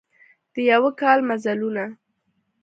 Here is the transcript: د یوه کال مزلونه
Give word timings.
د 0.53 0.55
یوه 0.71 0.91
کال 1.01 1.19
مزلونه 1.29 1.85